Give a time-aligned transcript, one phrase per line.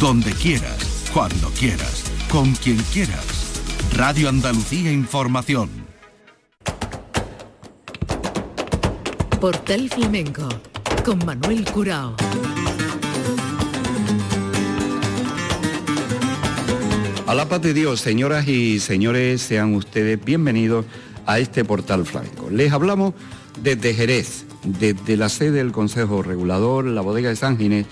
[0.00, 3.62] donde quieras, cuando quieras, con quien quieras.
[3.94, 5.70] Radio Andalucía Información.
[9.40, 10.48] Portal Flamenco
[11.02, 12.14] con Manuel Curao.
[17.26, 20.84] A la paz de Dios, señoras y señores, sean ustedes bienvenidos
[21.24, 22.50] a este portal flamenco.
[22.50, 23.14] Les hablamos
[23.62, 27.86] desde Jerez, desde la sede del Consejo Regulador, la bodega de San Ginés,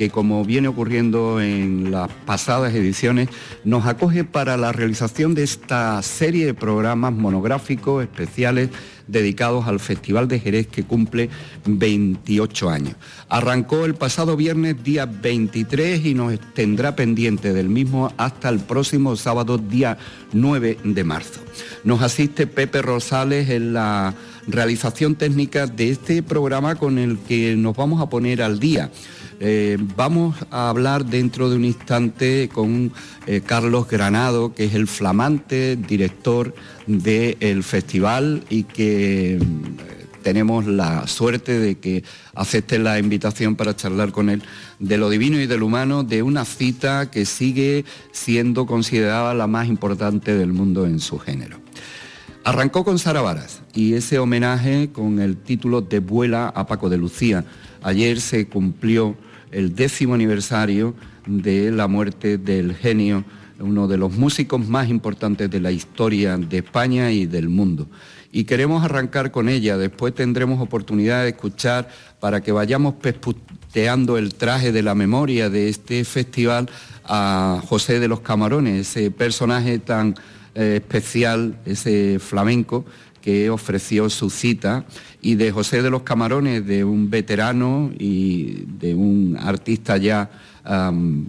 [0.00, 3.28] que como viene ocurriendo en las pasadas ediciones,
[3.64, 8.70] nos acoge para la realización de esta serie de programas monográficos especiales
[9.08, 11.28] dedicados al Festival de Jerez que cumple
[11.66, 12.94] 28 años.
[13.28, 19.16] Arrancó el pasado viernes día 23 y nos tendrá pendiente del mismo hasta el próximo
[19.16, 19.98] sábado día
[20.32, 21.40] 9 de marzo.
[21.84, 24.14] Nos asiste Pepe Rosales en la
[24.46, 28.90] realización técnica de este programa con el que nos vamos a poner al día.
[29.42, 32.92] Eh, vamos a hablar dentro de un instante con
[33.26, 36.54] eh, Carlos Granado, que es el flamante director
[36.86, 44.12] del festival y que mm, tenemos la suerte de que acepte la invitación para charlar
[44.12, 44.42] con él
[44.78, 49.46] de lo divino y de lo humano, de una cita que sigue siendo considerada la
[49.46, 51.56] más importante del mundo en su género.
[52.44, 56.98] Arrancó con Sara Varas y ese homenaje con el título de Vuela a Paco de
[56.98, 57.46] Lucía.
[57.82, 59.16] Ayer se cumplió
[59.50, 60.94] el décimo aniversario
[61.26, 63.24] de la muerte del genio,
[63.58, 67.86] uno de los músicos más importantes de la historia de España y del mundo.
[68.32, 71.88] Y queremos arrancar con ella, después tendremos oportunidad de escuchar
[72.20, 76.70] para que vayamos pesputeando el traje de la memoria de este festival
[77.04, 80.14] a José de los Camarones, ese personaje tan
[80.54, 82.84] eh, especial, ese flamenco
[83.20, 84.84] que ofreció su cita
[85.20, 90.30] y de José de los Camarones, de un veterano y de un artista ya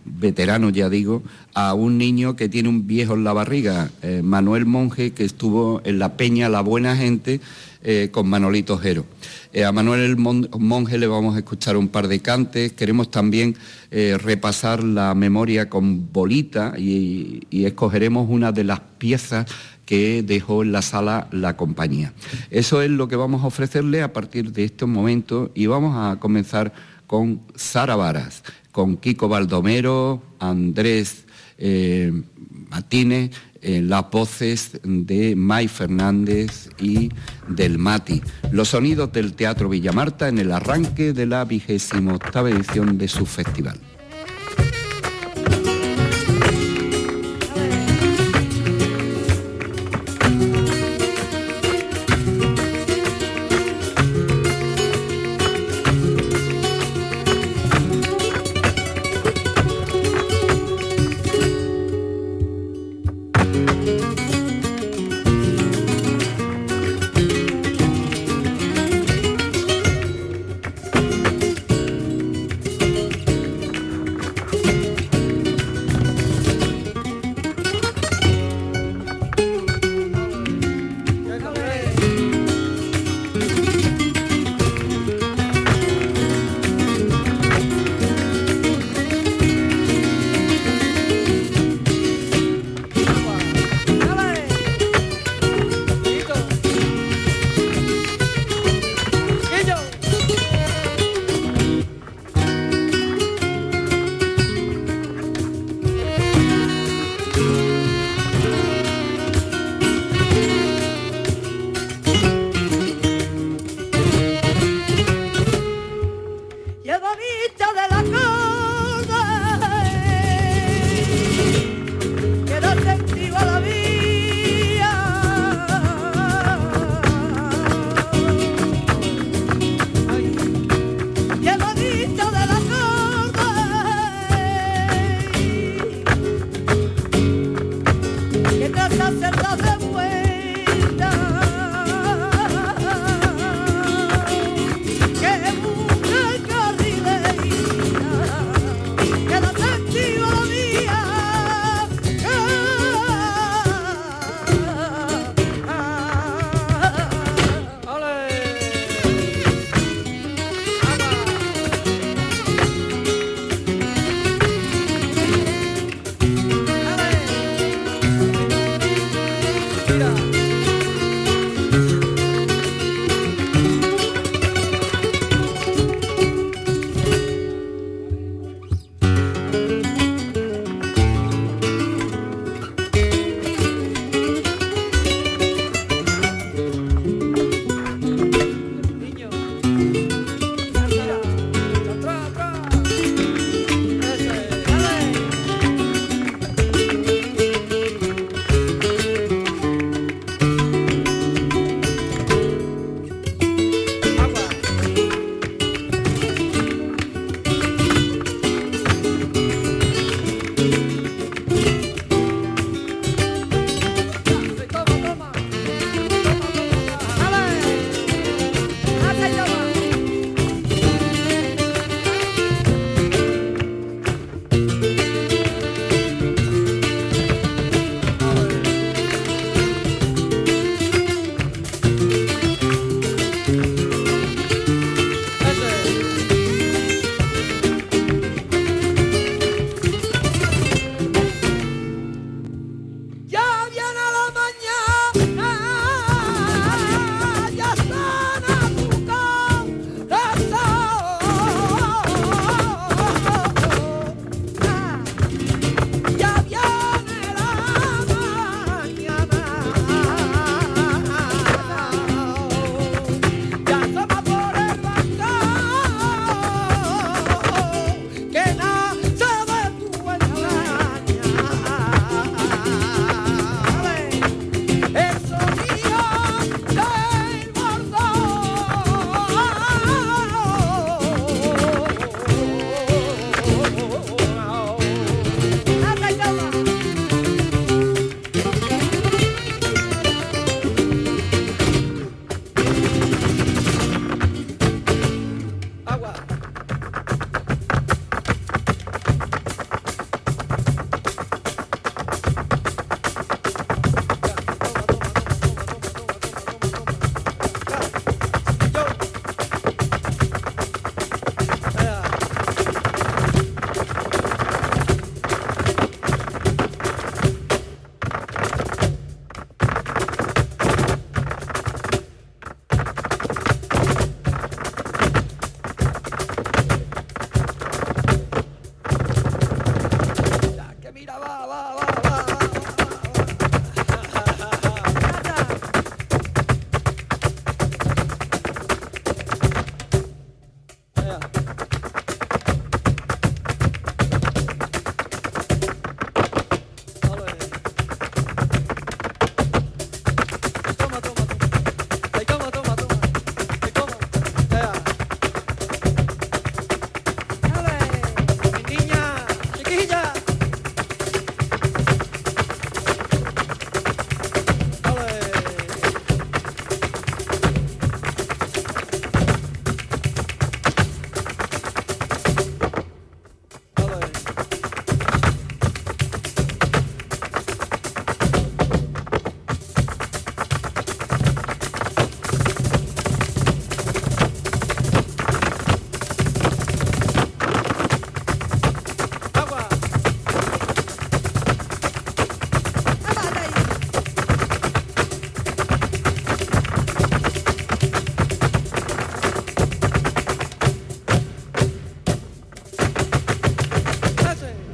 [0.05, 4.65] veterano, ya digo, a un niño que tiene un viejo en la barriga, eh, Manuel
[4.65, 7.39] Monje, que estuvo en la Peña La Buena Gente
[7.83, 9.05] eh, con Manolito Jero.
[9.53, 13.55] Eh, a Manuel Monje le vamos a escuchar un par de cantes, queremos también
[13.91, 19.47] repasar la memoria con bolita y escogeremos una de las piezas
[19.91, 22.13] que dejó en la sala la compañía.
[22.49, 26.17] Eso es lo que vamos a ofrecerle a partir de estos momentos y vamos a
[26.17, 26.71] comenzar
[27.07, 28.41] con Sara Varas,
[28.71, 31.25] con Kiko Baldomero, Andrés
[31.57, 32.13] eh,
[32.69, 33.31] Martínez,
[33.61, 37.09] en las voces de May Fernández y
[37.49, 38.21] del Mati.
[38.53, 43.25] Los sonidos del Teatro Villamarta en el arranque de la vigésima octava edición de su
[43.25, 43.77] festival.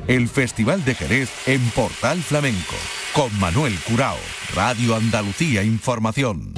[0.07, 2.75] El Festival de Jerez en Portal Flamenco,
[3.13, 4.17] con Manuel Curao,
[4.55, 6.53] Radio Andalucía Información.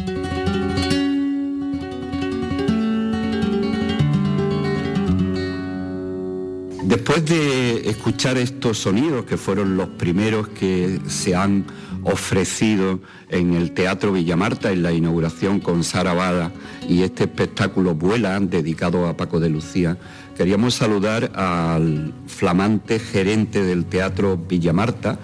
[6.84, 11.66] Después de escuchar estos sonidos, que fueron los primeros que se han
[12.04, 16.52] ofrecido en el Teatro Villamarta en la inauguración con Sara Bada
[16.88, 19.98] y este espectáculo Vuela, dedicado a Paco de Lucía,
[20.36, 25.20] queríamos saludar al flamante gerente del Teatro Villamarta,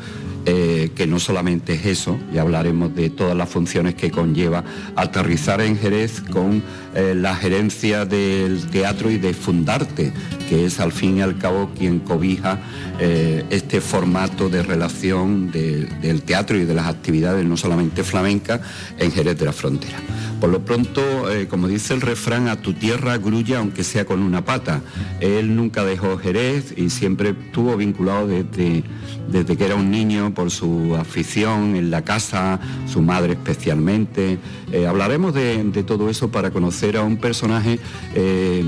[0.47, 4.63] eh, que no solamente es eso, ya hablaremos de todas las funciones que conlleva
[4.95, 6.61] aterrizar en Jerez con
[6.93, 10.13] eh, la gerencia del teatro y de Fundarte,
[10.49, 12.59] que es al fin y al cabo quien cobija
[12.99, 18.61] eh, este formato de relación del teatro y de las actividades, no solamente flamencas,
[18.97, 19.97] en Jerez de la Frontera.
[20.39, 21.01] Por lo pronto,
[21.49, 24.81] como dice el refrán, a tu tierra grulla aunque sea con una pata.
[25.19, 28.83] Él nunca dejó Jerez y siempre estuvo vinculado desde,
[29.29, 34.37] desde que era un niño por su afición en la casa, su madre especialmente.
[34.71, 37.79] Eh, hablaremos de, todo eso para conocer a un personaje
[38.15, 38.63] eh,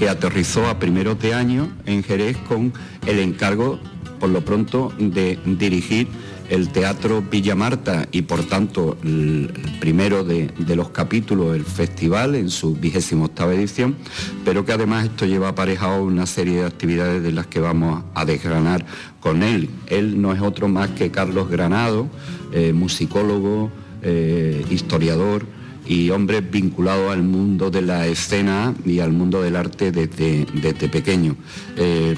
[0.00, 2.72] que aterrizó a primeros de año en Jerez con
[3.06, 3.78] el encargo,
[4.18, 6.08] por lo pronto, de dirigir
[6.48, 12.48] el Teatro Villa Marta y por tanto el primero de, los capítulos del festival en
[12.48, 13.94] su vigésima octava edición,
[14.42, 18.24] pero que además esto lleva aparejado una serie de actividades de las que vamos a
[18.24, 18.86] desgranar
[19.20, 19.68] con él.
[19.86, 22.08] Él no es otro más que Carlos Granado,
[22.54, 23.70] eh, musicólogo,
[24.02, 25.44] eh, historiador
[25.90, 30.88] y hombre vinculado al mundo de la escena y al mundo del arte desde, desde
[30.88, 31.34] pequeño.
[31.76, 32.14] Eh,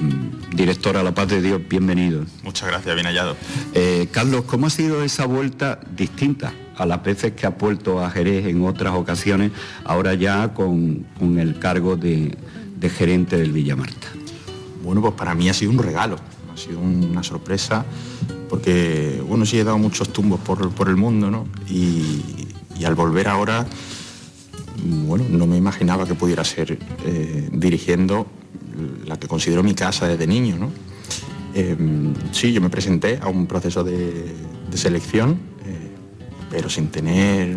[0.55, 2.23] director a la paz de Dios, bienvenido.
[2.43, 3.35] Muchas gracias, bien hallado.
[3.73, 8.11] Eh, Carlos, ¿cómo ha sido esa vuelta distinta a las veces que ha vuelto a
[8.11, 9.51] Jerez en otras ocasiones,
[9.85, 12.37] ahora ya con, el cargo de,
[12.77, 14.07] de gerente del Villa Marta?
[14.83, 16.17] Bueno, pues para mí ha sido un regalo,
[16.53, 17.85] ha sido una sorpresa,
[18.51, 21.47] porque bueno, sí he dado muchos tumbos por, el mundo, ¿no?
[21.67, 22.43] Y,
[22.83, 23.65] al volver ahora,
[24.83, 28.27] bueno, no me imaginaba que pudiera ser eh, dirigiendo
[29.05, 30.71] la que considero mi casa desde niño, ¿no?
[31.53, 34.35] Em, sí, yo me presenté a un proceso de,
[34.73, 35.91] selección, eh,
[36.49, 37.55] pero sin tener,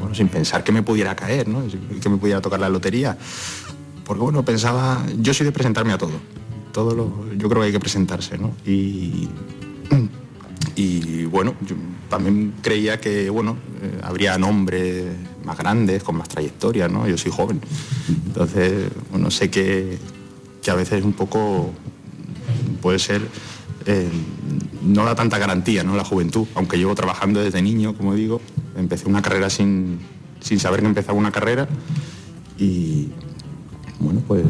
[0.00, 1.62] bueno, sin pensar que me pudiera caer, ¿no?
[2.00, 3.18] que me pudiera tocar la lotería.
[4.04, 6.18] Porque bueno, pensaba, yo soy de presentarme a todo
[6.78, 8.52] todo lo, yo creo que hay que presentarse, ¿no?
[8.64, 9.28] Y,
[10.78, 11.74] y bueno, yo
[12.08, 15.06] también creía que, bueno, eh, habría nombres
[15.44, 17.08] más grandes, con más trayectoria, ¿no?
[17.08, 17.60] Yo soy joven.
[18.26, 19.98] Entonces, bueno, sé que,
[20.62, 21.72] que a veces un poco
[22.80, 23.26] puede ser,
[23.86, 24.08] eh,
[24.84, 25.96] no da tanta garantía, ¿no?
[25.96, 28.40] La juventud, aunque llevo trabajando desde niño, como digo,
[28.76, 29.98] empecé una carrera sin,
[30.38, 31.66] sin saber que empezaba una carrera
[32.56, 33.08] y,
[33.98, 34.44] bueno, pues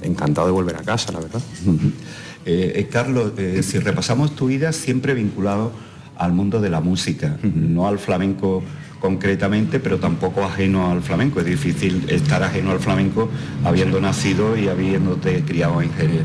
[0.00, 1.42] encantado de volver a casa, la verdad.
[2.46, 5.72] Eh, eh, Carlos, eh, si repasamos tu vida, siempre vinculado
[6.16, 8.62] al mundo de la música, no al flamenco
[9.00, 11.40] concretamente, pero tampoco ajeno al flamenco.
[11.40, 13.30] Es difícil estar ajeno al flamenco
[13.64, 16.24] habiendo nacido y habiéndote criado en Jerez.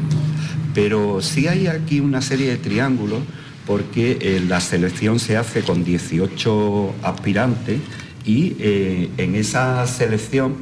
[0.74, 3.20] Pero sí hay aquí una serie de triángulos
[3.66, 7.80] porque la selección se hace con 18 aspirantes
[8.26, 8.56] y
[9.18, 10.56] en esa selección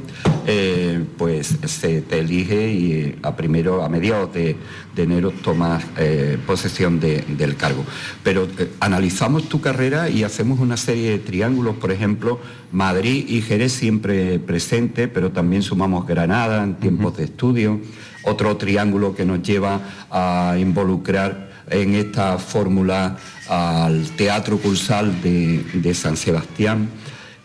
[0.50, 4.56] eh, pues se te elige y eh, a primero, a mediados de,
[4.96, 7.84] enero tomas eh, posesión del cargo.
[8.24, 8.48] Pero
[8.80, 12.40] analizamos tu carrera y hacemos una serie de triángulos, por ejemplo,
[12.72, 17.78] Madrid y Jerez siempre presente, pero también sumamos Granada en tiempos de estudio,
[18.24, 23.18] otro triángulo que nos lleva a involucrar en esta fórmula
[23.50, 26.88] al Teatro Cursal de San Sebastián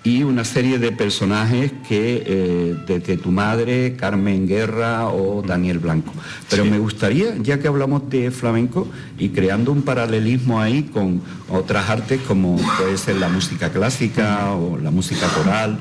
[0.04, 6.12] y una serie de personajes que eh, desde tu madre, Carmen Guerra o Daniel Blanco.
[6.50, 11.90] Pero me gustaría, ya que hablamos de flamenco y creando un paralelismo ahí con otras
[11.90, 15.80] artes como puede ser la música clásica o la música coral,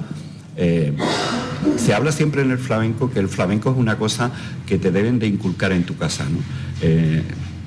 [0.56, 0.92] eh,
[1.76, 4.30] se habla siempre en el flamenco que el flamenco es una cosa
[4.66, 6.24] que te deben de inculcar en tu casa.
[6.24, 6.38] ¿no?
[6.80, 7.22] Eh,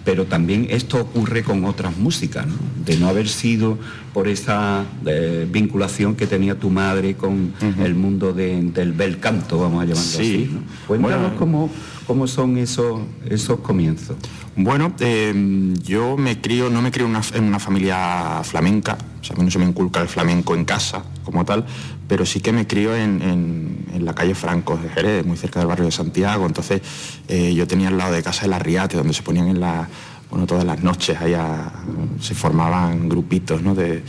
[0.06, 2.46] pero también esto ocurre con otras músicas,
[2.86, 3.78] de no haber sido
[4.14, 9.82] por esa eh, vinculación que tenía tu madre con el mundo del bel canto, vamos
[9.82, 10.58] a llamarlo así.
[10.88, 11.70] Cuéntanos cómo,
[12.06, 14.16] cómo son esos, esos comienzos.
[14.56, 19.40] Bueno, em, yo me crío, no me crío en una familia flamenca, o sea, a
[19.40, 21.66] mí no se me inculca el flamenco en casa como tal,
[22.08, 25.86] pero sí que me crío en, la calle Franco de Jerez, muy cerca del barrio
[25.86, 26.46] de Santiago.
[26.46, 26.80] Entonces
[27.28, 29.88] eh, yo tenía al lado de casa el Arriate, donde se ponían en la,
[30.30, 31.72] bueno, todas las noches allá
[32.20, 34.04] se formaban grupitos de,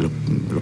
[0.00, 0.10] los,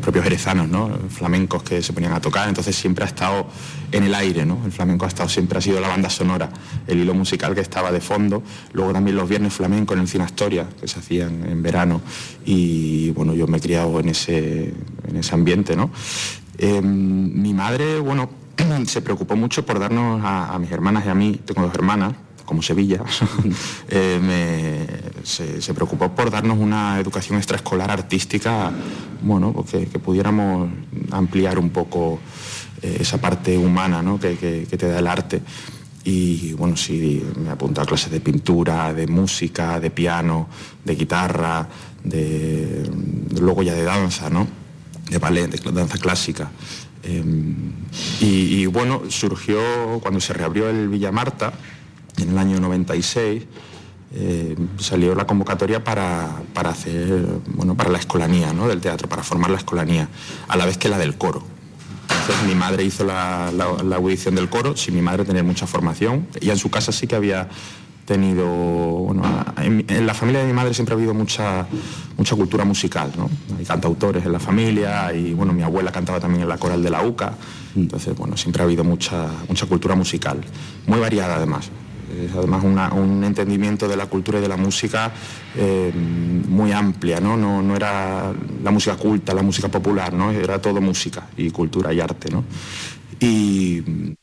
[0.01, 0.91] propios jerezanos, ¿no?
[1.09, 3.47] flamencos que se ponían a tocar, entonces siempre ha estado
[3.93, 4.61] en el aire, ¿no?
[4.65, 6.51] el flamenco ha estado, siempre ha sido la banda sonora,
[6.87, 8.43] el hilo musical que estaba de fondo,
[8.73, 12.01] luego también los viernes flamencos en el Cine Astoria, que se hacían en verano,
[12.45, 14.75] y bueno, yo me he criado en ese,
[15.07, 15.77] en ese ambiente.
[15.77, 15.91] ¿no?
[16.63, 18.31] Em, mi madre, bueno,
[18.87, 22.15] se preocupó mucho por darnos a mis hermanas y a mí, tengo dos hermanas,
[22.45, 23.03] como Sevilla,
[23.89, 28.71] eh, se, preocupó por darnos una educación extraescolar artística,
[29.23, 30.69] bueno, pues que, pudiéramos
[31.11, 32.21] ampliar un poco
[32.81, 35.43] eh, esa parte humana que, te da el arte.
[36.05, 40.49] Y bueno, sí, me apuntó a clases de pintura, de música, de piano,
[40.85, 41.69] de guitarra,
[42.05, 42.89] de,
[43.41, 44.62] luego ya de danza, ¿no?
[45.13, 46.51] De ballet, de danza clásica.
[47.03, 47.73] Em,
[48.21, 49.61] y, bueno, surgió
[50.01, 51.53] cuando se reabrió el Villa Marta,
[52.19, 53.43] en el año 96
[54.15, 58.69] eh, salió la convocatoria para, hacer, bueno, para la escolanía ¿no?
[58.69, 60.09] del teatro, para formar la escolanía,
[60.49, 61.43] a la vez que la del coro.
[62.21, 66.51] Entonces mi madre hizo la, audición del coro, sin mi madre tenía mucha formación, y
[66.51, 67.49] en su casa sí que había
[68.05, 69.23] tenido, bueno,
[69.59, 71.67] en, la familia de mi madre siempre ha habido mucha,
[72.17, 73.31] mucha cultura musical, ¿no?
[73.59, 76.91] Hay cantautores en la familia y bueno, mi abuela cantaba también en la coral de
[76.91, 77.35] la UCA,
[77.77, 80.41] entonces bueno, siempre ha habido mucha, mucha cultura musical,
[80.87, 81.71] muy variada además
[82.13, 85.13] es además un entendimiento de la cultura y de la música
[85.57, 87.37] eh, muy amplia, ¿no?
[87.37, 87.75] ¿no?
[87.77, 88.33] era
[88.63, 90.31] la música culta, la música popular, ¿no?
[90.31, 92.31] era todo música y cultura y arte.
[92.31, 92.45] ¿no?
[93.21, 94.15] Y,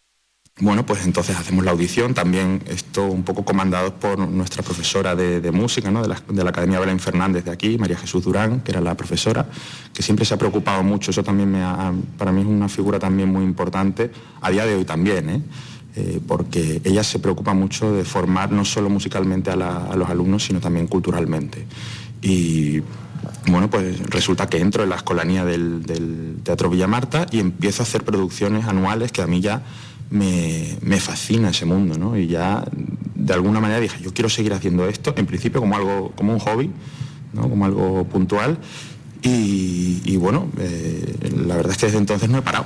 [0.62, 5.51] bueno, pues entonces hacemos la audición, también esto un poco comandado por nuestra profesora de,
[5.51, 6.01] música, ¿no?
[6.01, 9.48] de, la, Academia Belén Fernández de aquí, María Jesús Durán, que era la profesora,
[9.94, 11.63] que siempre se ha preocupado mucho, eso también me
[12.18, 14.12] para mí es una figura también muy importante,
[14.42, 15.42] a día de hoy también, ¿eh?
[15.96, 19.56] Eh, porque ella se preocupa mucho de formar no solo musicalmente a,
[19.96, 21.66] los alumnos, sino también culturalmente.
[22.22, 22.82] Y
[23.48, 27.82] bueno, pues resulta que entro en la escolanía del, del Teatro Villa Marta y empiezo
[27.82, 29.63] a hacer producciones anuales que a mí ya
[30.10, 32.18] me, fascina ese mundo, ¿no?
[32.18, 32.66] Y ya
[33.16, 36.39] de alguna manera dije, yo quiero seguir haciendo esto, en principio como algo, como un
[36.39, 36.72] hobby,
[37.34, 37.50] ¿no?
[37.50, 38.58] Como algo puntual.
[39.22, 42.66] Y, bueno, eh, la verdad es que desde entonces no he parado.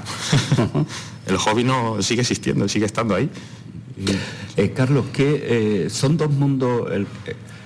[1.27, 3.29] el hobby no sigue existiendo, sigue estando ahí.
[4.55, 7.07] Eh, Carlos, que eh, son dos mundos, el,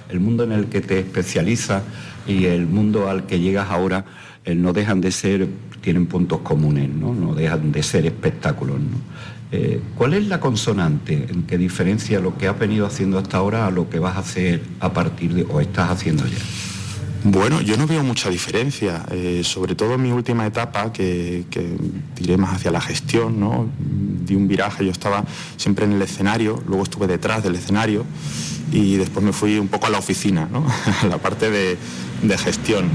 [0.10, 1.84] el, mundo en el que te especializas
[2.28, 4.06] y el mundo al que llegas ahora,
[4.56, 5.50] no dejan de ser,
[5.82, 7.14] tienen puntos comunes, ¿no?
[7.14, 8.98] No dejan de ser espectáculos, ¿no?
[9.52, 13.66] Eh, ¿Cuál es la consonante en que diferencia lo que has venido haciendo hasta ahora
[13.66, 16.38] a lo que vas a hacer a partir de o estás haciendo ya?
[17.24, 21.46] Bueno, yo no veo mucha diferencia, eh, sobre todo en mi última etapa, que,
[22.14, 23.68] tiré más hacia la gestión, ¿no?
[23.80, 25.26] Di un viraje, yo estaba
[25.58, 28.06] siempre en el escenario, luego estuve detrás del escenario
[28.72, 30.66] y después me fui un poco a la oficina, ¿no?
[31.02, 31.78] a la parte de,
[32.38, 32.86] gestión.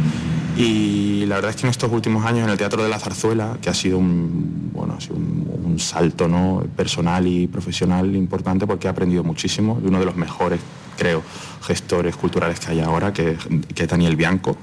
[0.63, 3.59] Y la verdad es que en estos últimos años en el Teatro de la Zarzuela,
[3.61, 6.63] que ha sido un, bueno, ha sido un salto ¿no?
[6.77, 10.61] personal y profesional importante porque he aprendido muchísimo de uno de los mejores,
[10.97, 11.23] creo,
[11.63, 13.37] gestores culturales que hay ahora, que,
[13.75, 14.57] que es Daniel Bianco.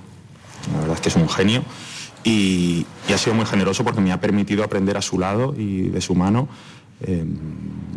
[0.72, 1.64] La verdad es que es un genio
[2.24, 6.00] y, ha sido muy generoso porque me ha permitido aprender a su lado y de
[6.00, 6.48] su mano
[7.02, 7.26] eh,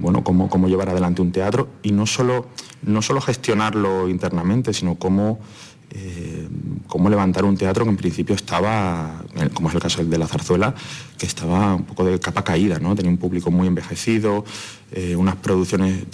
[0.01, 2.47] bueno, cómo, cómo, llevar adelante un teatro y no solo,
[2.83, 5.41] no solo gestionarlo internamente, sino cómo
[5.95, 6.49] eh,
[6.87, 10.27] cómo levantar un teatro que en principio estaba, eh, como es el caso de la
[10.27, 10.75] zarzuela,
[11.19, 12.95] que estaba un poco de capa caída, ¿no?
[12.95, 14.43] Tenía un público muy envejecido,
[14.91, 16.05] eh, unas producciones,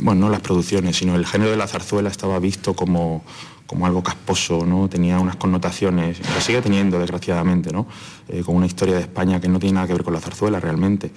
[0.00, 3.22] bueno, no las producciones, sino el género de la zarzuela estaba visto como,
[3.66, 4.88] como algo casposo, ¿no?
[4.88, 7.86] Tenía unas connotaciones, lo sigue teniendo desgraciadamente, ¿no?
[8.46, 11.10] con una historia de España que no tiene nada que ver con la zarzuela realmente.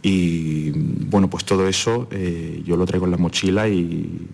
[0.00, 2.08] Y bueno, pues todo eso
[2.64, 4.28] yo lo traigo en la mochila y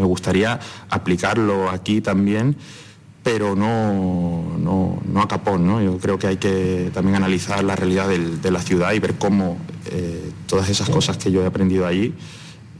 [0.00, 0.58] me gustaría
[0.88, 2.56] aplicarlo aquí también,
[3.22, 5.66] pero no, no, a capón.
[5.66, 5.82] ¿no?
[5.82, 9.58] Yo creo que hay que también analizar la realidad de la ciudad y ver cómo
[9.90, 12.14] eh, todas esas cosas que yo he aprendido allí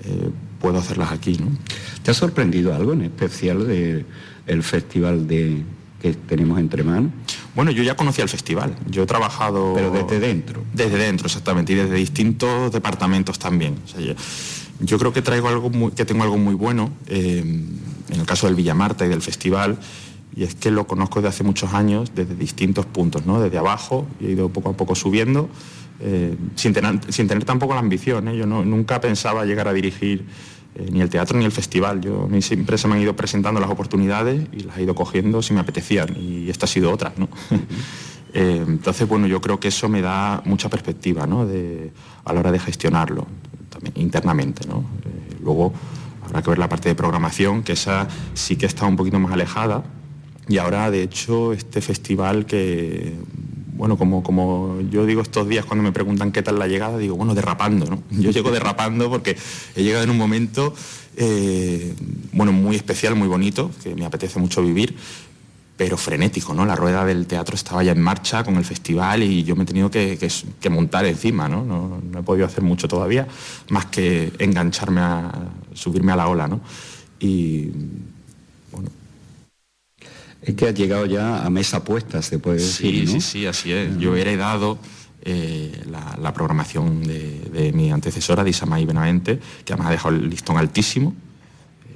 [0.05, 0.31] eh,
[0.61, 1.37] puedo hacerlas aquí.
[1.39, 1.49] ¿no?
[2.03, 5.63] ¿Te ha sorprendido algo en especial del festival de,
[6.01, 7.13] que tenemos entre manos?
[7.55, 9.75] Bueno, yo ya conocía el festival, yo he trabajado...
[9.75, 10.63] Pero desde dentro.
[10.73, 13.75] Desde dentro, exactamente, y desde distintos departamentos también.
[13.99, 14.15] Yo
[14.99, 19.05] creo que traigo algo que tengo algo muy bueno eh, en el caso del Villamarta
[19.05, 19.79] y del festival
[20.35, 23.41] y es que lo conozco desde hace muchos años desde distintos puntos, ¿no?
[23.41, 25.51] Desde abajo y he ido poco a poco subiendo
[26.01, 28.29] eh, sin, tener, tampoco la ambición.
[28.29, 28.37] ¿eh?
[28.37, 30.25] Yo nunca pensaba llegar a dirigir
[30.91, 32.01] ni el teatro ni el festival.
[32.01, 35.53] Yo siempre se me han ido presentando las oportunidades y las he ido cogiendo si
[35.53, 37.13] me apetecían y esta ha sido otra.
[37.17, 37.29] ¿no?
[38.33, 41.43] entonces, bueno, yo creo que eso me da mucha perspectiva ¿no?
[41.43, 43.27] a la hora de gestionarlo
[43.95, 44.67] internamente.
[44.67, 44.85] ¿no?
[45.05, 45.73] Eh, luego
[46.25, 49.33] habrá que ver la parte de programación, que esa sí que está un poquito más
[49.33, 49.85] alejada.
[50.49, 53.15] Y ahora, de hecho, este festival que,
[53.81, 57.17] bueno, como, como yo digo estos días cuando me preguntan qué tal la llegada, digo,
[57.17, 58.03] bueno, derrapando, ¿no?
[58.11, 59.37] Yo llego derrapando porque
[59.75, 60.75] he llegado en un momento,
[61.17, 61.95] eh,
[62.33, 64.97] bueno, muy especial, muy bonito, que me apetece mucho vivir,
[65.81, 66.67] pero frenético, ¿no?
[66.67, 69.67] La rueda del teatro estaba ya en marcha con el festival y yo me he
[69.67, 70.19] tenido que,
[70.69, 71.65] montar encima, ¿no?
[71.65, 72.21] ¿no?
[72.21, 73.27] he podido hacer mucho todavía,
[73.71, 75.33] más que engancharme a
[75.73, 76.61] subirme a la ola, ¿no?
[77.19, 77.71] Y
[78.71, 78.91] bueno.
[80.43, 83.09] Es que has llegado ya a mesa puesta, se puede decir.
[83.09, 83.97] Sí, sí, sí, así es.
[83.97, 84.79] Yo he heredado
[85.23, 90.59] eh, la, programación de, mi antecesora, de Isamay Benavente, que además ha dejado el listón
[90.59, 91.15] altísimo.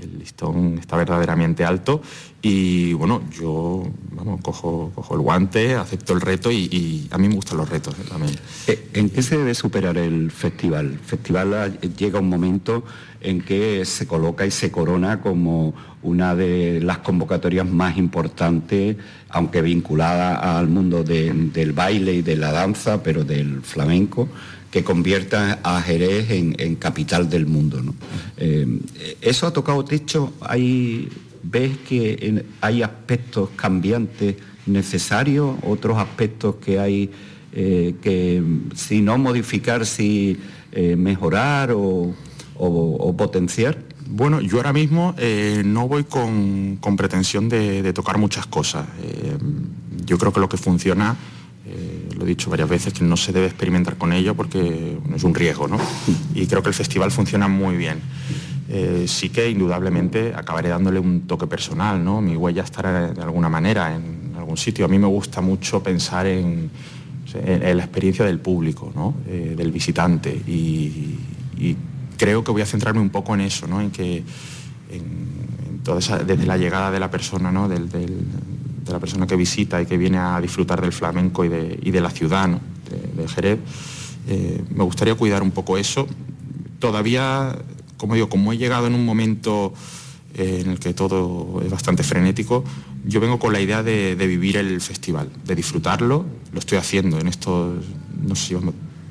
[0.04, 2.02] El listón está verdaderamente alto
[2.42, 7.56] y bueno, yo vamos, cojo, el guante, acepto el reto y, a mí me gustan
[7.56, 8.34] los retos eh, también.
[8.66, 10.92] Eh, ¿En qué se debe superar el festival?
[10.92, 12.84] El festival llega un momento
[13.22, 18.96] en que se coloca y se corona como una de las convocatorias más importantes,
[19.30, 24.28] aunque vinculada al mundo del baile y de la danza, pero del flamenco,
[24.74, 27.80] que convierta a Jerez en, capital del mundo.
[28.36, 28.66] Eh,
[29.20, 30.32] ¿Eso ha tocado techo?
[30.40, 31.08] ¿Hay
[31.44, 34.34] ¿Ves que hay aspectos cambiantes
[34.66, 37.08] necesarios, otros aspectos que hay
[37.52, 38.42] eh, que
[38.74, 40.38] si no modificar, si
[40.72, 42.12] eh, mejorar o,
[43.16, 43.78] potenciar?
[44.08, 45.14] Bueno, yo ahora mismo
[45.64, 48.88] no voy con, pretensión de, tocar muchas cosas.
[50.04, 51.16] yo creo que lo que funciona
[52.16, 55.34] lo he dicho varias veces, que no se debe experimentar con ello porque es un
[55.34, 55.78] riesgo, ¿no?
[56.34, 58.00] Y creo que el festival funciona muy bien.
[58.68, 62.20] Eh, sí que indudablemente acabaré dándole un toque personal, ¿no?
[62.20, 64.84] Mi huella estará de alguna manera en algún sitio.
[64.84, 66.70] A mí me gusta mucho pensar en,
[67.34, 69.14] la experiencia del público, ¿no?
[69.26, 71.18] Eh, del visitante y,
[72.16, 73.80] creo que voy a centrarme un poco en eso, ¿no?
[73.80, 74.22] En que
[76.26, 77.68] desde la llegada de la persona, ¿no?
[78.84, 82.10] De la persona que visita y que viene a disfrutar del flamenco y de, la
[82.10, 83.58] ciudad de, Jerez.
[84.28, 86.06] Eh, me gustaría cuidar un poco eso.
[86.78, 87.56] Todavía,
[87.96, 89.72] como digo, como he llegado en un momento
[90.34, 92.64] eh, en el que todo es bastante frenético,
[93.06, 96.24] yo vengo con la idea de, vivir el festival, de disfrutarlo.
[96.52, 97.84] Lo estoy haciendo en estos,
[98.20, 98.56] no sé,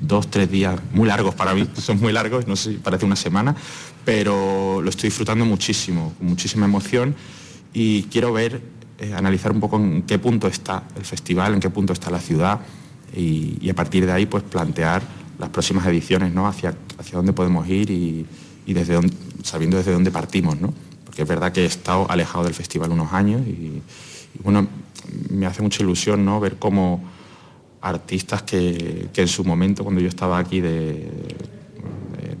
[0.00, 3.56] dos, tres días muy largos para mí, son muy largos, no sé, parece una semana,
[4.04, 7.14] pero lo estoy disfrutando muchísimo, con muchísima emoción
[7.72, 8.60] y quiero ver
[8.98, 12.20] eh, analizar un poco en qué punto está el festival, en qué punto está la
[12.20, 12.60] ciudad
[13.12, 15.02] y, a partir de ahí pues plantear
[15.38, 16.46] las próximas ediciones, ¿no?
[16.46, 18.26] Hacia, hacia dónde podemos ir y,
[18.66, 19.00] desde
[19.42, 20.72] sabiendo desde dónde partimos, ¿no?
[21.04, 23.82] Porque es verdad que he estado alejado del festival unos años y,
[24.42, 24.68] bueno,
[25.28, 26.38] me hace mucha ilusión, ¿no?
[26.38, 27.02] Ver cómo
[27.80, 31.10] artistas que, en su momento, cuando yo estaba aquí de,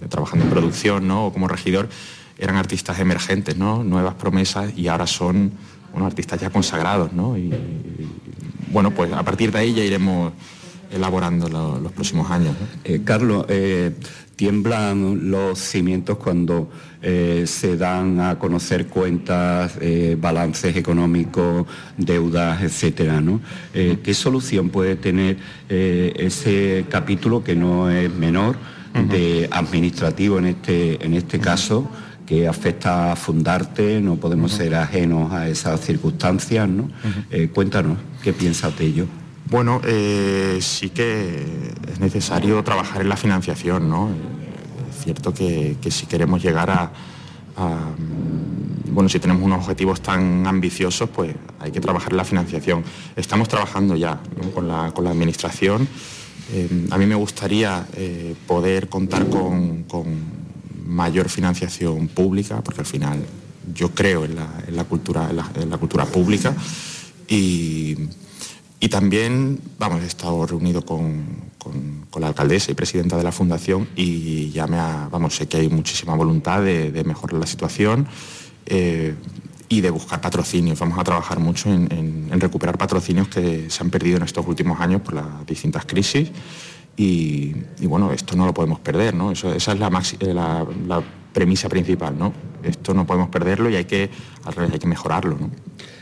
[0.08, 1.26] trabajando en producción, ¿no?
[1.26, 1.88] O como regidor,
[2.38, 3.82] eran artistas emergentes, ¿no?
[3.82, 5.52] Nuevas promesas y ahora son
[5.94, 7.36] unos artistas ya consagrados, ¿no?
[7.38, 7.52] Y,
[8.72, 10.32] bueno, pues a partir de ahí ya iremos
[10.90, 12.54] elaborando los próximos años.
[12.84, 13.92] Eh, Carlos, eh,
[14.36, 16.70] tiemblan los cimientos cuando
[17.02, 19.78] eh, se dan a conocer cuentas,
[20.18, 23.40] balances económicos, deudas, etcétera, ¿no?
[23.72, 25.36] ¿Qué solución puede tener
[25.68, 28.56] ese capítulo que no es menor
[29.08, 31.88] de administrativo en este, en este caso?
[32.26, 36.88] Que afecta a Fundarte, no podemos ser ajenos a esas circunstancias, ¿no?
[37.30, 39.06] Eh, cuéntanos, ¿qué piensas de ello?
[39.50, 41.44] Bueno, eh, sí que
[41.92, 44.08] es necesario trabajar en la financiación, ¿no?
[44.88, 46.90] Es cierto que, si queremos llegar a,
[48.90, 52.82] bueno, si tenemos unos objetivos tan ambiciosos, pues hay que trabajar en la financiación.
[53.16, 54.18] Estamos trabajando ya
[54.54, 55.86] con, la, administración.
[56.52, 57.86] Eh, a mí me gustaría
[58.46, 59.84] poder contar con
[60.84, 63.24] mayor financiación pública, porque al final
[63.72, 66.54] yo creo en la, cultura, en la, cultura pública
[67.28, 67.96] y,
[68.90, 71.54] también, vamos, he estado reunido con,
[72.20, 75.68] la alcaldesa y presidenta de la fundación y ya me ha, vamos, sé que hay
[75.68, 78.06] muchísima voluntad de, mejorar la situación
[78.66, 79.14] eh,
[79.68, 80.78] y de buscar patrocinios.
[80.78, 85.00] Vamos a trabajar mucho en, recuperar patrocinios que se han perdido en estos últimos años
[85.00, 86.30] por las distintas crisis.
[86.96, 89.32] Y, bueno, esto no lo podemos perder, ¿no?
[89.32, 89.90] esa es la,
[90.86, 91.02] la,
[91.32, 92.32] premisa principal, ¿no?
[92.62, 94.08] Esto no podemos perderlo y hay que,
[94.44, 95.50] al hay que mejorarlo, ¿no?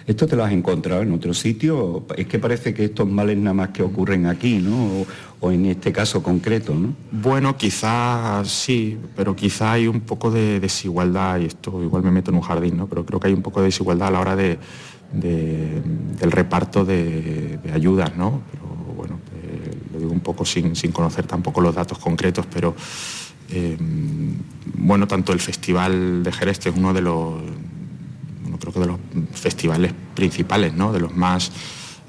[0.07, 2.05] ¿Esto te lo has encontrado en otro sitio?
[2.17, 5.07] Es que parece que estos males nada más que ocurren aquí, ¿no?
[5.41, 6.95] O, en este caso concreto, ¿no?
[7.11, 12.31] Bueno, quizás sí, pero quizá hay un poco de desigualdad, y esto igual me meto
[12.31, 12.87] en un jardín, ¿no?
[12.87, 14.59] Pero creo que hay un poco de desigualdad a la hora de,
[15.13, 18.43] del reparto de, ayudas, ¿no?
[20.05, 22.75] Un poco sin, conocer tampoco los datos concretos, pero
[23.51, 23.77] eh,
[24.75, 27.35] bueno, tanto el Festival de Jerez, que es uno de los,
[28.59, 28.99] creo que de los
[29.33, 30.93] festivales principales, ¿no?
[30.93, 31.51] de los más,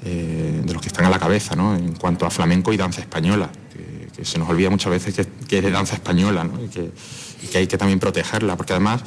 [0.04, 1.76] eh, de los que están a la cabeza, ¿no?
[1.76, 5.64] en cuanto a flamenco y danza española, que, se nos olvida muchas veces que, es
[5.64, 9.02] de danza española y, que, hay que también protegerla, porque además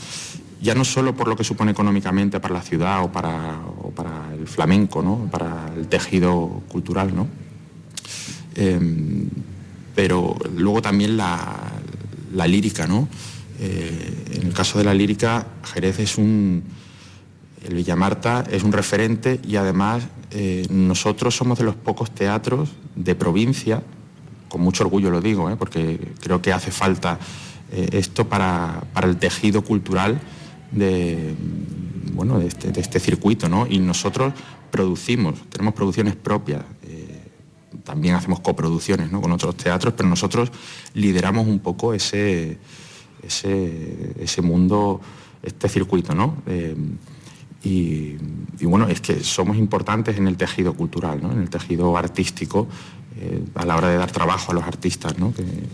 [0.62, 3.60] ya no solo por lo que supone económicamente para la ciudad o para,
[3.95, 5.30] para el flamenco, ¿no?
[5.32, 7.28] para el tejido cultural, ¿no?
[8.58, 9.30] Em,
[9.93, 11.72] pero luego también la,
[12.48, 13.08] lírica, ¿no?
[13.60, 16.63] Eh, en el caso de la lírica, Jerez es un,
[17.63, 23.15] el Villamarta es un referente y además eh, nosotros somos de los pocos teatros de
[23.15, 23.84] provincia,
[24.50, 25.56] con mucho orgullo lo digo, ¿eh?
[25.56, 27.20] porque creo que hace falta
[27.72, 30.22] esto para, el tejido cultural
[30.72, 31.36] de,
[32.13, 33.67] bueno, de, este, de este circuito, ¿no?
[33.70, 34.34] Y nosotros
[34.72, 36.63] producimos, tenemos producciones propias,
[37.88, 40.52] también hacemos coproducciones con otros teatros, pero nosotros
[40.93, 42.58] lideramos un poco ese,
[43.23, 45.00] ese, mundo,
[45.41, 46.13] este circuito.
[46.13, 46.36] ¿no?
[46.47, 46.76] Eh,
[47.63, 48.15] y,
[48.62, 52.67] bueno, es que somos importantes en el tejido cultural, en el tejido artístico,
[53.20, 55.15] eh, a la hora de dar trabajo a los artistas,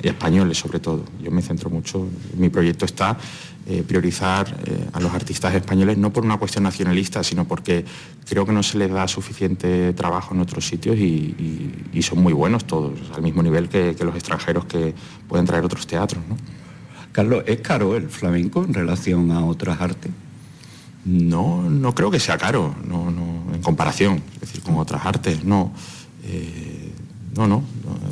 [0.01, 1.03] y españoles sobre todo.
[1.21, 3.17] Yo me centro mucho, mi proyecto está
[3.65, 7.85] eh, priorizar eh, a los artistas españoles no por una cuestión nacionalista, sino porque
[8.27, 12.65] creo que no se les da suficiente trabajo en otros sitios y, son muy buenos
[12.65, 14.93] todos, al mismo nivel que, los extranjeros que
[15.29, 16.21] pueden traer otros teatros.
[17.13, 20.11] Carlos, ¿es caro el flamenco en relación a otras artes?
[21.05, 23.09] No, no creo que sea caro, no,
[23.53, 25.73] en comparación, es decir, con otras artes, no.
[26.23, 26.91] Eh,
[27.35, 27.63] no, no,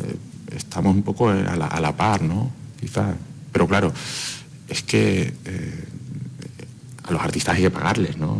[0.03, 0.17] eh,
[0.57, 2.51] estamos un poco a la, par, ¿no?
[2.79, 3.15] Quizás.
[3.51, 3.93] Pero claro,
[4.67, 5.85] es que eh,
[7.03, 8.39] a los artistas hay que pagarles, ¿no?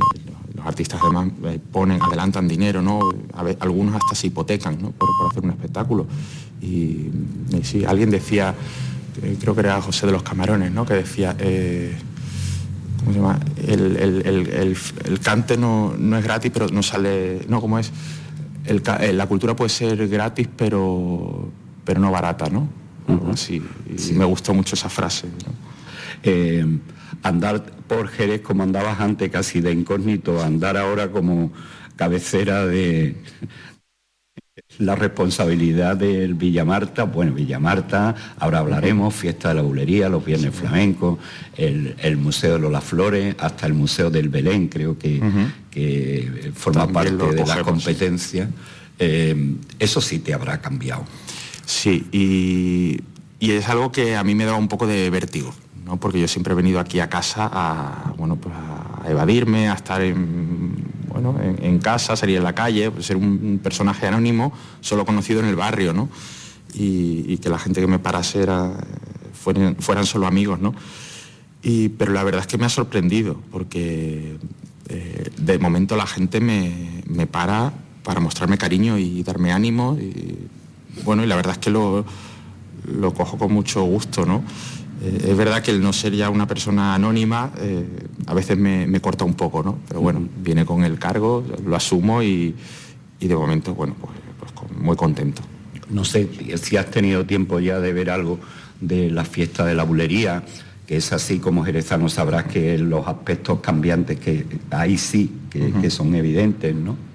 [0.53, 1.29] Los artistas además
[1.71, 2.99] ponen, adelantan dinero, ¿no?
[3.59, 4.91] algunos hasta se hipotecan, ¿no?
[4.91, 6.07] Por, hacer un espectáculo.
[6.61, 7.09] Y,
[7.63, 8.53] sí, alguien decía,
[9.39, 10.85] creo que era José de los Camarones, ¿no?
[10.85, 11.35] Que decía,
[13.01, 13.39] ¿cómo se llama?
[13.67, 14.77] El,
[15.21, 17.91] cante no, no, es gratis, pero no sale, no, ¿cómo es?
[19.13, 21.49] la cultura puede ser gratis, pero,
[21.83, 22.67] pero no barata, ¿no?
[23.35, 23.61] sí.
[24.13, 25.27] me gustó mucho esa frase.
[26.23, 26.65] Eh,
[27.23, 31.51] andar por Jerez como andabas antes casi de incógnito, andar ahora como
[31.95, 33.15] cabecera de
[34.79, 41.19] la responsabilidad del Villamarta, bueno, Villamarta, ahora hablaremos, fiesta de la bulería, los viernes flamencos,
[41.55, 45.21] el, Museo de las Flores, hasta el Museo del Belén, creo que,
[45.69, 48.49] que forma parte de la competencia.
[48.99, 51.05] Eh, eso sí te habrá cambiado.
[51.65, 52.99] Sí, y,
[53.39, 55.53] es algo que a mí me da un poco de vértigo,
[55.85, 55.97] ¿no?
[55.97, 60.01] porque yo siempre he venido aquí a casa a, bueno, pues a evadirme, a estar
[60.01, 60.70] en,
[61.11, 65.47] bueno, en, casa, salir en la calle, pues ser un, personaje anónimo, solo conocido en
[65.47, 66.09] el barrio, ¿no?
[66.73, 68.71] y, que la gente que me parase era,
[69.33, 70.59] fueran, fueran solo amigos.
[70.59, 70.73] ¿no?
[71.61, 74.37] Y, pero la verdad es que me ha sorprendido, porque
[74.89, 79.97] eh, de momento la gente me, me para para mostrarme cariño y darme ánimo.
[79.99, 80.37] Y,
[81.03, 82.05] bueno, y la verdad es que lo,
[82.85, 84.43] lo cojo con mucho gusto, ¿no?
[85.01, 87.85] Eh, es verdad que el no ser ya una persona anónima eh,
[88.27, 89.79] a veces me, corta un poco, ¿no?
[89.87, 92.55] Pero bueno, viene con el cargo, lo asumo y,
[93.19, 94.13] de momento, bueno, pues,
[94.53, 95.41] pues muy contento.
[95.89, 98.39] No sé si has tenido tiempo ya de ver algo
[98.79, 100.43] de la fiesta de la bulería,
[100.87, 105.89] que es así como jerezano sabrás que los aspectos cambiantes que ahí sí, que, que
[105.89, 107.11] son evidentes, ¿no?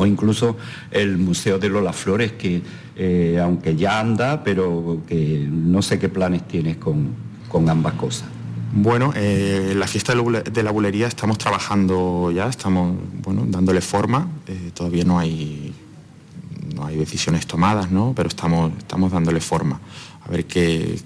[0.00, 0.56] o incluso
[0.90, 2.62] el Museo de Lola Flores, que
[3.02, 7.16] eh, aunque ya anda, pero que no sé qué planes tienes con,
[7.66, 8.28] ambas cosas.
[8.74, 14.70] Bueno, eh, la fiesta de la bulería estamos trabajando ya, estamos bueno, dándole forma, eh,
[14.74, 15.72] todavía no hay,
[16.74, 18.12] no hay decisiones tomadas, ¿no?
[18.14, 19.80] pero estamos, estamos dándole forma,
[20.26, 21.00] a ver qué,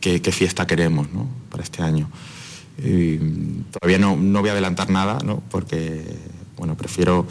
[0.00, 1.28] qué, fiesta queremos ¿no?
[1.48, 2.10] para este año.
[3.70, 5.44] todavía no, no, voy a adelantar nada, ¿no?
[5.48, 6.04] porque
[6.56, 7.24] bueno, prefiero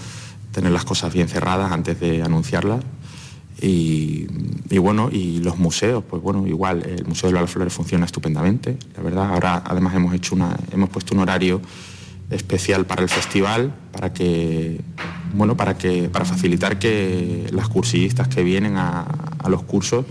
[0.53, 2.79] tener las cosas bien cerradas antes de anunciarlas.
[3.61, 4.27] Y,
[4.77, 9.03] bueno, y los museos, pues bueno, igual, el Museo de las Flores funciona estupendamente, la
[9.03, 9.33] verdad.
[9.33, 11.61] Ahora además hemos, hecho una, hemos puesto un horario
[12.29, 14.81] especial para el festival, para que,
[15.33, 19.07] bueno, para que, para facilitar que las cursillistas que vienen a,
[19.47, 20.05] los cursos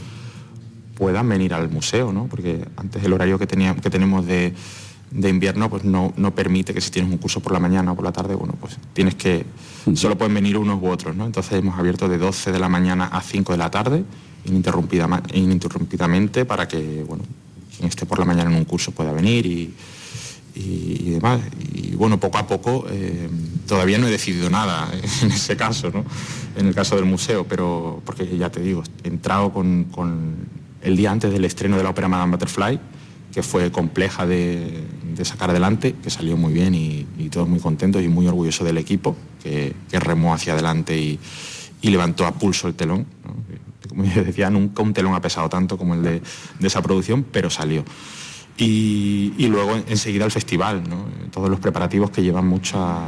[0.94, 2.26] puedan venir al museo, ¿no?
[2.28, 4.54] Porque antes el horario que, tenía, que tenemos de,
[5.14, 7.94] de invierno pues no, no, permite que si tienes un curso por la mañana o
[7.94, 9.46] por la tarde, bueno, pues tienes que,
[9.94, 11.24] solo pueden venir unos u otros, ¿no?
[11.24, 14.02] Entonces hemos abierto de 12 de la mañana a 5 de la tarde,
[14.44, 17.22] ininterrumpidamente, para que, bueno,
[17.76, 19.72] quien esté por la mañana en un curso pueda venir y,
[20.56, 21.42] y, demás.
[21.72, 23.30] Y bueno, poco a poco, eh,
[23.68, 24.90] todavía no he decidido nada
[25.22, 26.04] en ese caso, ¿no?
[26.56, 30.34] En el caso del museo, pero porque ya te digo, he entrado con, con
[30.82, 32.80] el día antes del estreno de la ópera Madame Butterfly,
[33.34, 34.86] que fue compleja de,
[35.24, 39.16] sacar adelante, que salió muy bien y, todos muy contentos y muy orgullosos del equipo,
[39.42, 41.18] que, remó hacia adelante y,
[41.82, 43.06] levantó a pulso el telón.
[43.88, 46.22] Como yo decía, nunca un telón ha pesado tanto como el de,
[46.62, 47.84] esa producción, pero salió.
[48.56, 50.84] Y, luego enseguida el festival,
[51.32, 53.00] todos los preparativos que llevan mucha,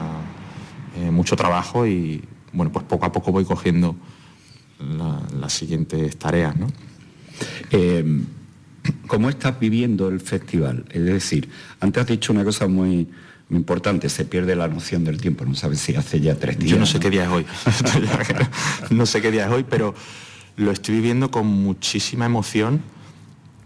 [0.97, 3.95] eh, mucho trabajo y bueno, pues poco a poco voy cogiendo
[5.39, 6.55] las siguientes tareas.
[7.71, 8.25] Eh,
[9.07, 10.85] ¿Cómo estás viviendo el festival?
[10.91, 11.49] Es decir,
[11.81, 13.09] antes has dicho una cosa muy,
[13.51, 16.71] importante, se pierde la noción del tiempo, no sabes si hace ya tres días.
[16.73, 17.47] Yo no sé qué día es hoy,
[18.91, 19.95] no sé qué día es hoy, pero
[20.57, 22.83] lo estoy viviendo con muchísima emoción,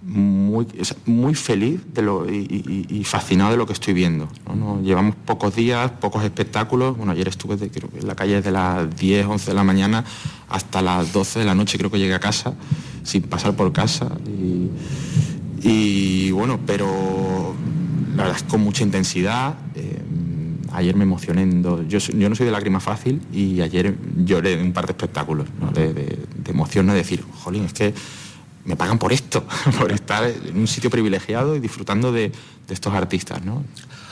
[0.03, 0.67] muy,
[1.05, 1.81] muy feliz
[2.31, 4.29] y, fascinado de lo que estoy viendo.
[4.83, 6.97] Llevamos pocos días, pocos espectáculos.
[6.97, 10.05] Bueno, ayer estuve en la calle desde las 10, 11 de la mañana
[10.49, 12.55] hasta las 12 de la noche, creo que llegué a casa,
[13.03, 14.11] sin pasar por casa.
[15.63, 17.55] Y, bueno, pero
[18.17, 19.55] la verdad es con mucha intensidad.
[19.75, 20.03] Eh,
[20.73, 21.47] ayer me emocioné.
[21.89, 25.47] Yo, yo, no soy de lágrima fácil y ayer lloré en un par de espectáculos,
[25.75, 27.93] de, de, de emoción, de decir, jolín, es que
[28.71, 29.45] me pagan por esto,
[29.79, 32.33] por estar en un sitio privilegiado y disfrutando de,
[32.69, 33.45] estos artistas.
[33.45, 33.65] ¿no?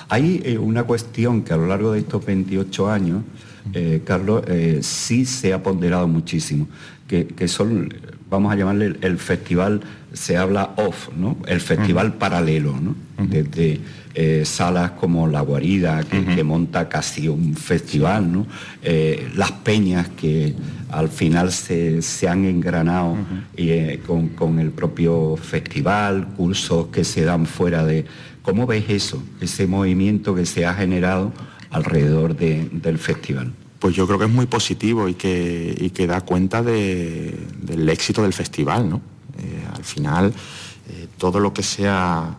[0.08, 3.22] Hay eh, una cuestión que a lo largo de estos 28 años,
[3.72, 6.66] eh, Carlos, eh, sí se ha ponderado muchísimo,
[7.06, 7.94] que, son,
[8.28, 9.80] vamos a llamarle el, festival
[10.12, 11.38] se habla off, ¿no?
[11.46, 12.94] El festival paralelo, ¿no?
[13.24, 13.80] Desde
[14.14, 18.46] eh, salas como La Guarida, que, monta casi un festival, ¿no?
[19.36, 20.54] Las peñas que
[20.90, 23.16] al final se, han engranado
[23.56, 28.04] eh, con, el propio festival, cursos que se dan fuera de...
[28.42, 31.32] ¿Cómo ves eso, ese movimiento que se ha generado
[31.70, 33.52] alrededor del festival?
[33.78, 38.32] Pues yo creo que es muy positivo y que, que da cuenta del éxito del
[38.32, 39.00] festival, ¿no?
[39.74, 40.32] al final,
[41.18, 42.38] todo lo que sea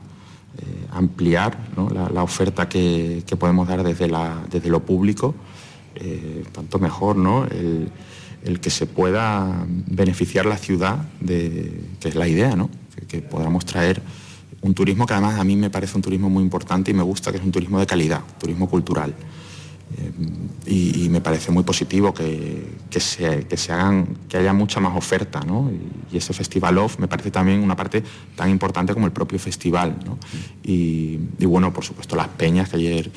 [0.57, 1.57] eh, ampliar
[2.11, 4.11] la, oferta que, podemos dar desde,
[4.49, 5.33] desde lo público,
[5.95, 7.45] eh, tanto mejor, ¿no?
[7.45, 7.89] El,
[8.61, 12.69] que se pueda beneficiar la ciudad, de, que es la idea, ¿no?
[13.07, 14.01] que, podamos traer
[14.61, 17.31] un turismo que además a mí me parece un turismo muy importante y me gusta,
[17.31, 19.13] que es un turismo de calidad, turismo cultural.
[19.97, 20.11] Eh,
[20.67, 25.71] y, me parece muy positivo que, se, se, hagan, que haya mucha más oferta, ¿no?
[26.11, 28.03] y, ese Festival Off me parece también una parte
[28.35, 29.97] tan importante como el propio festival.
[30.05, 30.17] ¿no?
[30.63, 33.11] Y, bueno, por supuesto las peñas que ayer,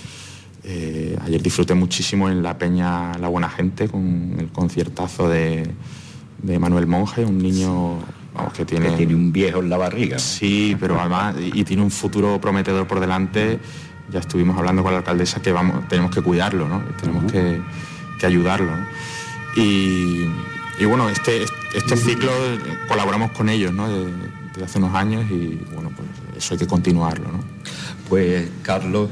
[0.65, 5.71] eh, ayer disfruté muchísimo en la peña La Buena Gente con el conciertazo de,
[6.43, 7.99] de Manuel Monge, un niño
[8.57, 8.91] que tiene...
[8.97, 10.19] tiene un viejo en la barriga.
[10.19, 13.61] Sí, pero además, y tiene un futuro prometedor por delante
[14.13, 16.83] ya estuvimos hablando con la alcaldesa que vamos, tenemos que cuidarlo, ¿no?
[17.01, 17.61] tenemos que,
[18.25, 18.71] ayudarlo.
[19.57, 20.27] Y,
[20.87, 21.45] bueno, este,
[21.75, 22.31] este ciclo
[22.87, 23.89] colaboramos con ellos ¿no?
[23.89, 27.33] desde, hace unos años y bueno, pues eso hay que continuarlo.
[27.33, 27.41] ¿no?
[28.09, 29.11] Pues Carlos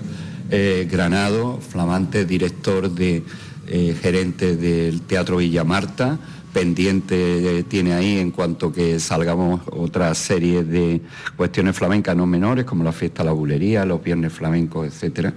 [0.50, 3.22] eh, Granado, flamante director de
[3.66, 6.18] eh, gerente del Teatro Villa Marta,
[6.52, 11.00] pendiente tiene ahí en cuanto que salgamos otra serie de
[11.36, 15.32] cuestiones flamencas no menores, como la fiesta la bulería, los viernes flamencos, etcétera.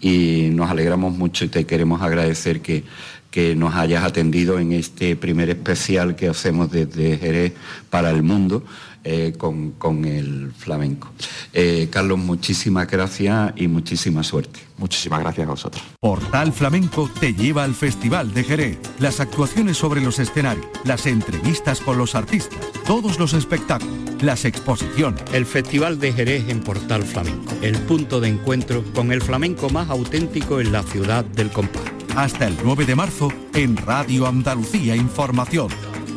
[0.00, 2.84] Y nos alegramos mucho y te queremos agradecer que,
[3.32, 7.54] que nos hayas atendido en este primer especial que hacemos desde Jerez
[7.90, 8.62] para el mundo.
[9.04, 11.10] Eh, con, el flamenco.
[11.52, 14.60] Eh, Carlos, muchísimas gracias y muchísima suerte.
[14.78, 15.82] Muchísimas gracias a vosotros.
[15.98, 21.80] Portal Flamenco te lleva al Festival de Jerez, las actuaciones sobre los escenarios, las entrevistas
[21.80, 25.20] con los artistas, todos los espectáculos, las exposiciones.
[25.32, 29.90] El Festival de Jerez en Portal Flamenco, el punto de encuentro con el flamenco más
[29.90, 31.82] auténtico en la ciudad del compás.
[32.14, 35.68] Hasta el 9 de marzo en Radio Andalucía Información,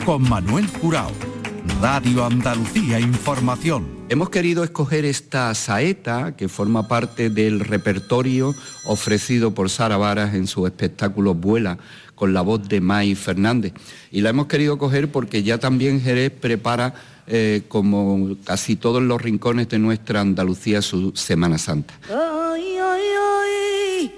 [0.05, 1.34] con Manuel Curao.
[1.81, 3.85] Radio Andalucía Información.
[4.09, 8.53] Hemos querido escoger esta saeta que forma parte del repertorio
[8.85, 11.77] ofrecido por Sara Varas en su espectáculo Vuela
[12.15, 13.73] con la voz de May Fernández.
[14.11, 16.93] Y la hemos querido coger porque ya también Jerez prepara,
[17.27, 21.93] eh, como casi todos los rincones de nuestra Andalucía, su Semana Santa.
[22.09, 24.13] Ay, ay, ay.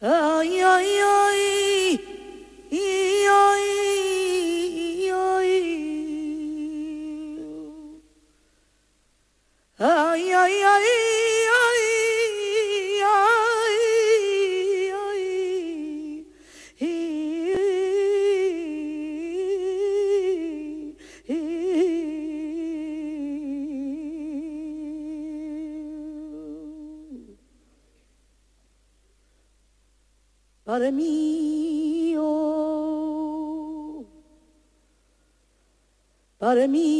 [0.00, 2.00] Ay, ay, ay.
[2.70, 3.07] Ay,
[30.78, 32.22] Padre mío,
[36.38, 36.97] Padre mío,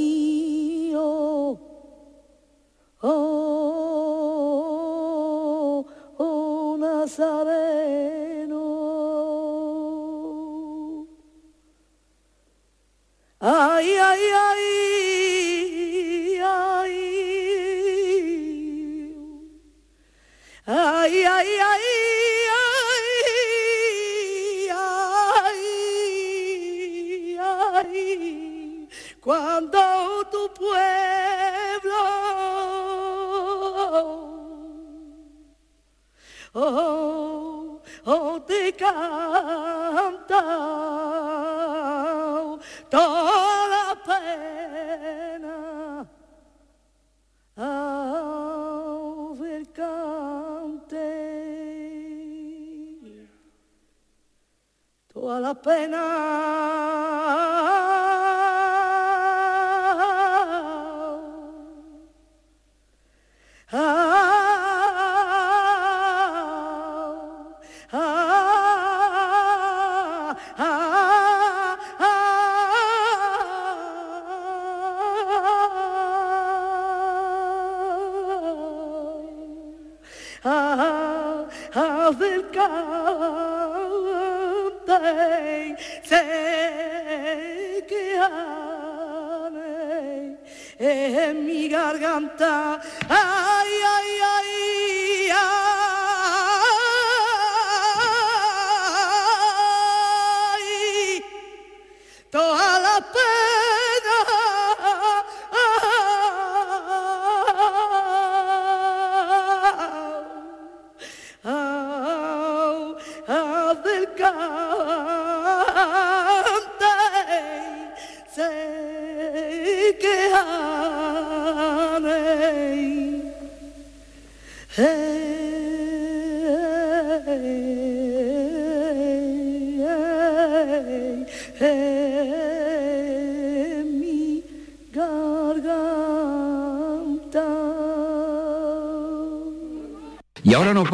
[92.41, 93.38] Ah.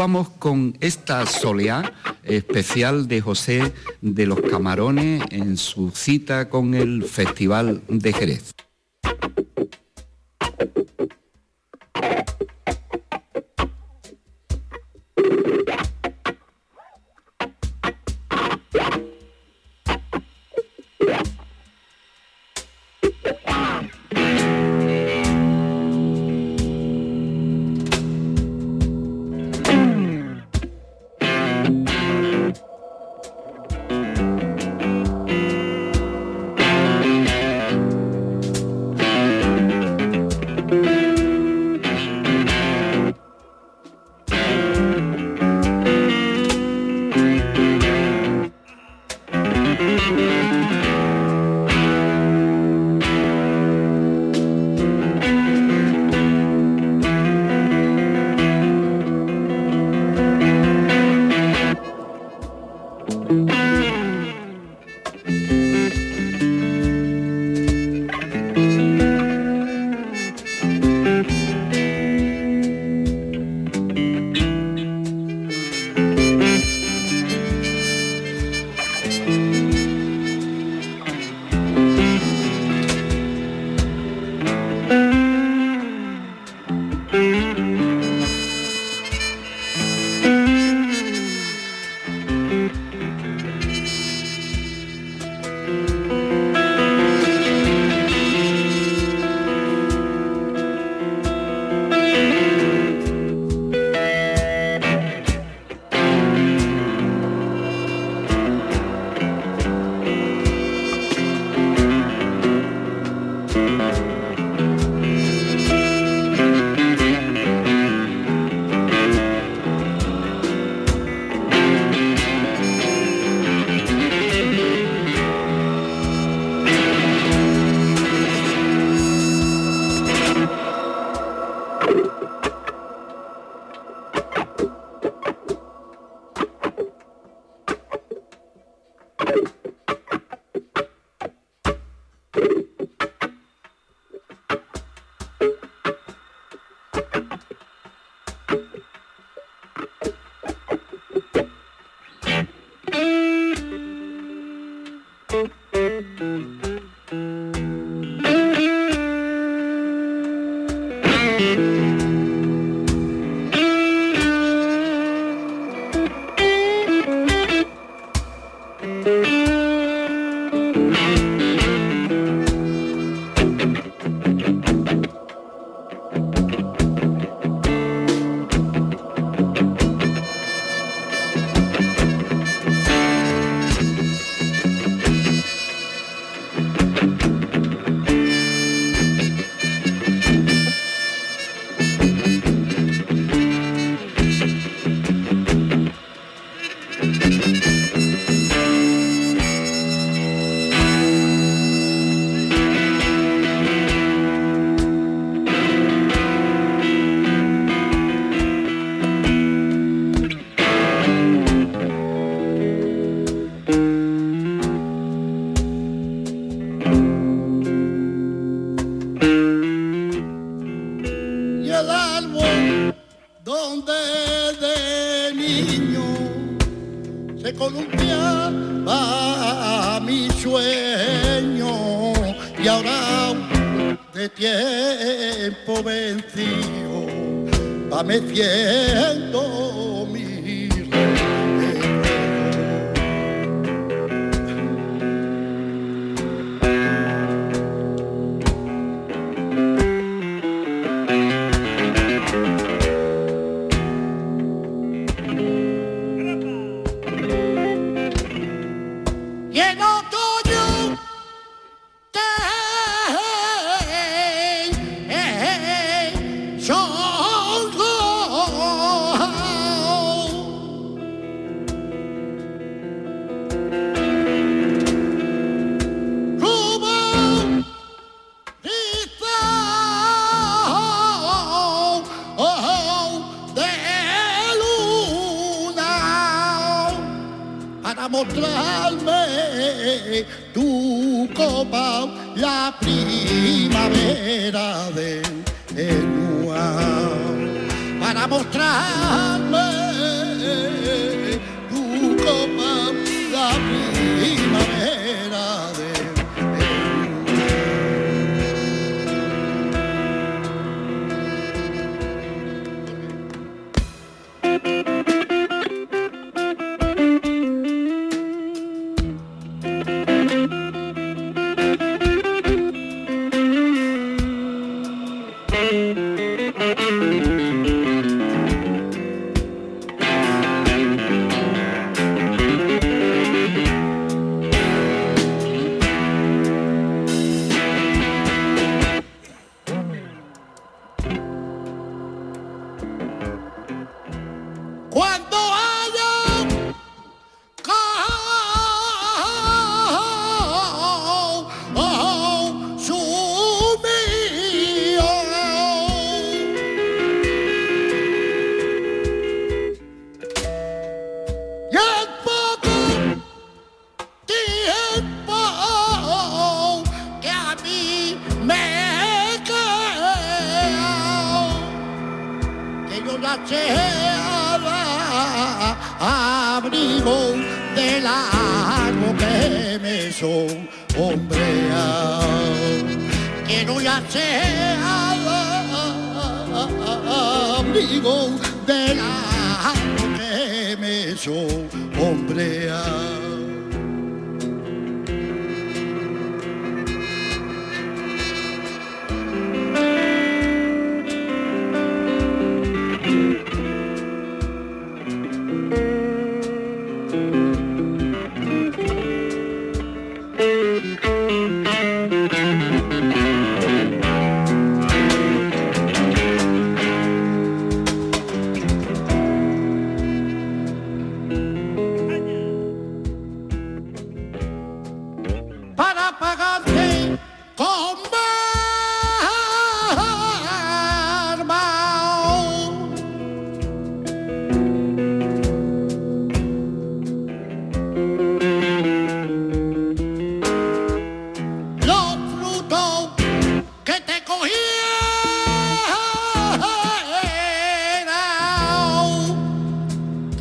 [0.04, 1.94] vamos con esta soleá
[2.24, 8.53] especial de José de los Camarones en su cita con el Festival de Jerez.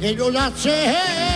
[0.04, 1.33] Que yo la sé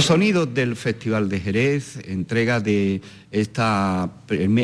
[0.00, 4.08] Los sonidos del Festival de Jerez, entrega de esta,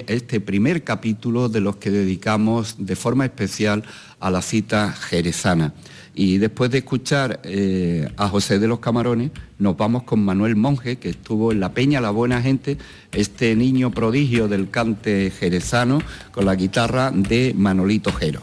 [0.07, 3.85] este primer capítulo de los que dedicamos de forma especial
[4.19, 5.75] a la cita jerezana.
[6.15, 10.97] Y después de escuchar eh, a José de los Camarones, nos vamos con Manuel Monje,
[10.97, 12.79] que estuvo en La Peña La Buena Gente,
[13.13, 16.01] este niño prodigio del cante jerezano,
[16.33, 18.41] con la guitarra de Manolito Jero.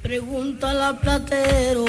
[0.00, 1.84] Pregúntale al platero.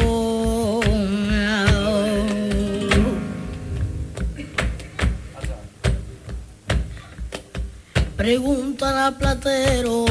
[8.18, 10.06] Pregúntale al platero.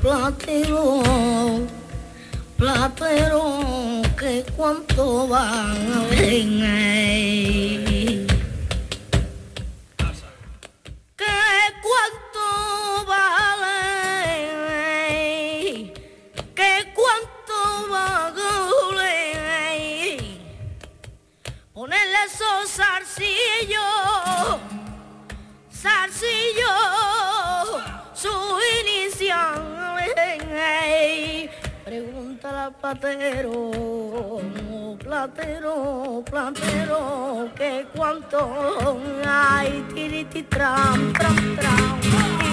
[0.00, 1.02] Platero.
[2.56, 4.02] Platero.
[4.18, 7.74] Que cuánto van a venir.
[11.16, 11.24] ¿Qué
[11.82, 12.44] cuánto
[13.06, 14.22] vale?
[16.54, 17.56] ¿Qué cuánto
[17.90, 19.04] vale?
[21.72, 23.80] Ponerle esos zarcillos,
[25.84, 26.72] zarcillo,
[28.14, 28.32] su
[28.80, 29.62] inicial.
[31.84, 33.70] Pregúntale al platero,
[34.98, 42.43] platero, platero, que cuánto hay, tiriti tram, tram,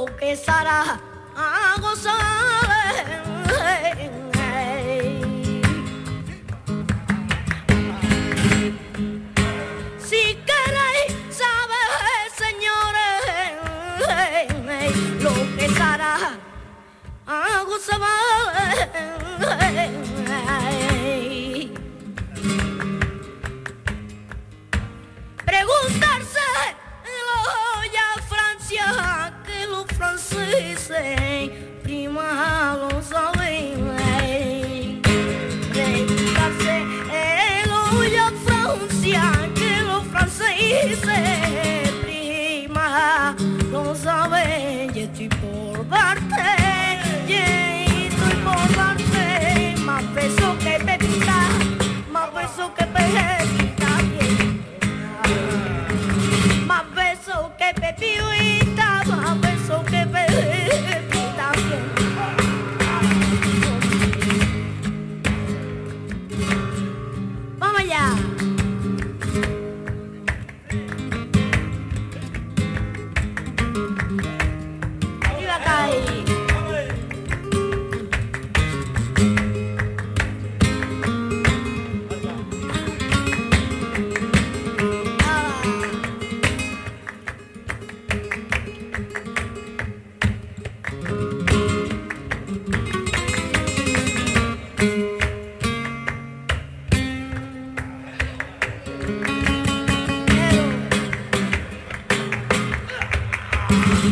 [0.00, 1.00] lo que Sara
[1.36, 2.20] a gozar.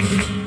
[0.00, 0.37] Y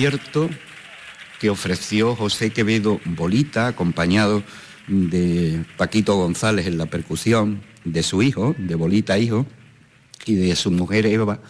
[0.00, 0.48] concierto
[1.40, 4.42] que ofreció José Quevedo Bolita, acompañado
[4.88, 9.44] de Paquito González en la percusión, de su hijo, de Bolita hijo,
[10.24, 11.40] y de su mujer Eva,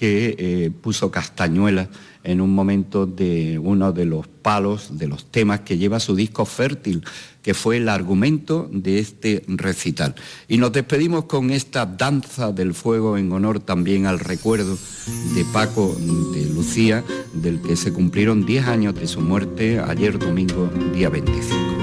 [0.00, 1.90] que eh, puso castañuela
[2.24, 6.46] en un momento de uno de los palos, de los temas que lleva su disco
[6.46, 7.04] Fértil,
[7.42, 10.14] que fue el argumento de este recital.
[10.48, 14.78] Y nos despedimos con esta danza del fuego en honor también al recuerdo
[15.34, 15.94] de Paco
[16.32, 21.79] de Lucía, del que se cumplieron 10 años de su muerte ayer domingo, día 25.